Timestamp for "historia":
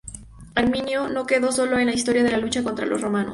1.93-2.23